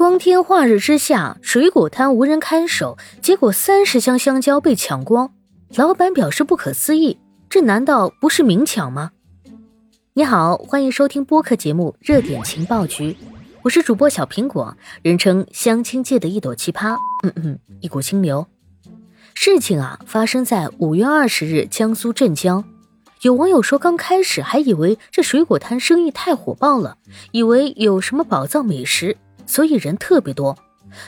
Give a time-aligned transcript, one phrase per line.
[0.00, 5.30] 光天化日之下，水果摊无人看守，结果三十箱香蕉被抢光。
[5.74, 7.18] 老板表示不可思议，
[7.50, 9.10] 这难道不是明抢吗？
[10.14, 13.12] 你好，欢迎收听播客节目《热点情报局》，
[13.60, 18.46] 我是主播小苹果，人称相亲界的一朵奇葩，嗯嗯，一股清流。
[19.34, 22.64] 事情啊，发生在五月二十日，江苏镇江。
[23.20, 26.96] 有网友说，刚开始还以为这水果摊生意太火爆了，
[27.32, 29.18] 以为有什么宝藏美食。
[29.50, 30.56] 所以人特别多，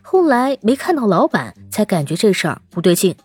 [0.00, 3.16] 后来没看到老板，才感觉这事儿不对劲。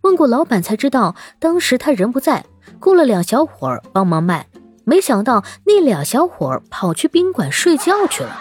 [0.00, 2.44] 问过老板才知道，当时他人不在，
[2.80, 4.48] 雇了两小伙儿帮忙卖。
[4.82, 8.36] 没想到那俩小伙儿跑去宾馆睡觉去了。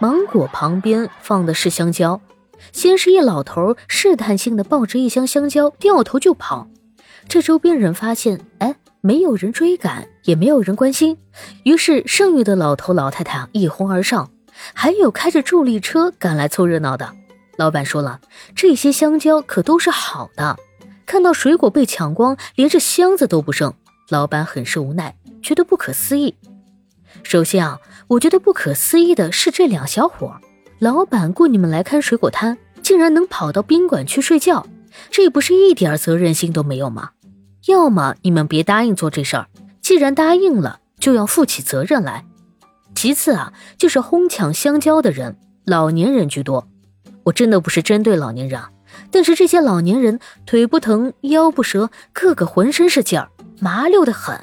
[0.00, 2.20] 芒果旁边放的是香蕉，
[2.72, 6.66] 先是一老头试探性的抱着一箱香蕉掉头就跑。
[7.28, 11.16] 这周边人发现，哎，没有人追赶，也没有人关心，
[11.62, 14.28] 于是剩余的老头老太太一哄而上。
[14.74, 17.10] 还有开着助力车赶来凑热闹的。
[17.56, 18.20] 老板说了，
[18.54, 20.56] 这些香蕉可都是好的。
[21.04, 23.74] 看到水果被抢光，连这箱子都不剩，
[24.08, 26.34] 老板很是无奈，觉得不可思议。
[27.22, 30.36] 首先啊，我觉得不可思议的是这两小伙，
[30.78, 34.66] 老板雇你们来看水果摊，竟然能跑到宾馆去睡觉，
[35.10, 37.10] 这不是一点责任心都没有吗？
[37.66, 39.48] 要么你们别答应做这事儿，
[39.82, 42.24] 既然答应了，就要负起责任来。
[43.00, 46.68] 其次啊，就是哄抢香蕉的人，老年人居多。
[47.22, 48.60] 我真的不是针对老年人，
[49.10, 54.38] 但是这些老年人腿不疼，腰不折，个个浑身是劲儿，麻溜的很。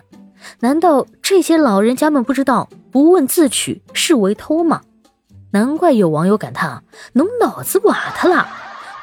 [0.61, 4.81] 难道这些老人家们不知道不问自取是为偷吗？
[5.51, 6.83] 难怪有网友感叹啊，
[7.13, 8.47] 侬脑子瓦特了！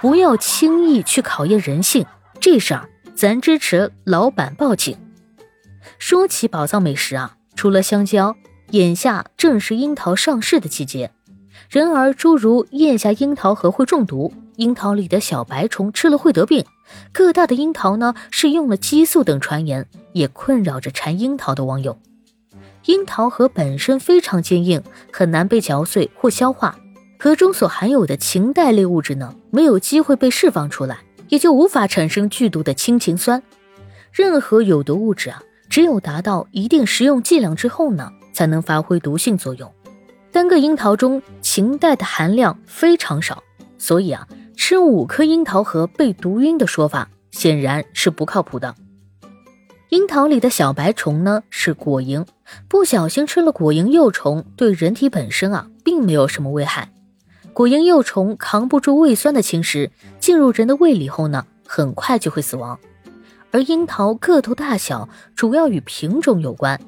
[0.00, 2.04] 不要轻易去考验人性，
[2.40, 4.98] 这事儿咱支持老板报警。
[6.00, 8.34] 说起宝藏美食啊，除了香蕉。
[8.70, 11.10] 眼下正是樱桃上市的季节，
[11.68, 16.64] 然而诸如咽下樱桃核会中毒，樱桃里的小白虫吃了会得病，
[17.12, 21.98] 个大的樱桃呢是用了激素等传言，也困扰着馋樱桃的网友。
[22.86, 26.76] 樱桃核本身非常坚硬，很难被嚼碎或消化，
[27.18, 33.42] 核中所含有的氰代类物质呢没有机会被释放出来，也就无法产生剧毒的氢氰酸。
[34.10, 38.10] 任何有毒物质啊，只有达到一定食用剂量之后呢。
[38.34, 39.72] 才能发挥毒性作用。
[40.30, 43.42] 单个樱桃中氰代的含量非常少，
[43.78, 48.74] 所以啊，吃五颗樱桃核被毒晕的说法显然是不靠谱的。
[49.90, 52.26] 樱桃里的小白虫呢是果蝇，
[52.66, 56.90] 不小心吃了果蝇幼虫，对人体本身啊并没有什么危害。
[57.52, 62.76] 果蝇幼虫扛不住胃酸的侵蚀，进入人的胃里后呢，很快就会死亡。
[63.52, 66.80] 而樱桃个头大小主要与品种有关。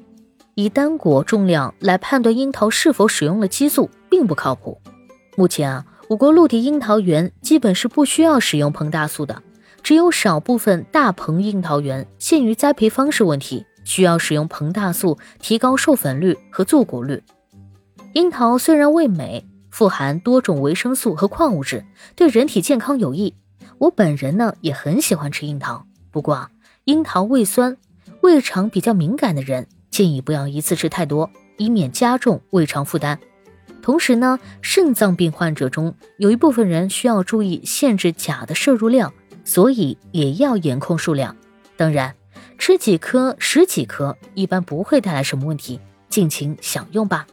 [0.59, 4.81] 以单果重量来判断樱桃是否使用了激素，并不靠谱。
[5.35, 9.43] 目前啊，我国陆地樱桃园基本是不需要使用膨大素的，
[9.83, 17.21] 只有少部分大棚樱桃园限于栽培方式问题，需要使用膨大素提高授粉率和坐果率。
[18.13, 21.85] 樱桃虽然味美，富含多种维生素和矿物质，
[22.15, 23.35] 对人体健康有益。
[23.77, 26.49] 我本人呢也很喜欢吃樱桃，不过啊，
[26.85, 27.77] 樱桃味酸，
[28.21, 29.67] 胃肠比较敏感的人。
[29.97, 31.27] 建议不要一次吃太多，
[31.57, 33.19] 以免加重胃肠负担。
[33.81, 39.11] 同时呢，肾脏病患者中有一部分人需要注意限制钾的摄入量，
[39.43, 41.35] 所以也要严控数量。
[41.75, 42.13] 当然，
[42.59, 47.25] 吃几颗、十几颗一般不会带来什么问题，尽情享用吧。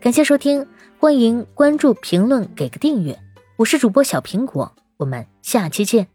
[0.00, 0.66] 感谢收听，
[0.98, 3.14] 欢迎关注、评论、给个订阅。
[3.56, 6.13] 我是主播小苹果，我们下期见。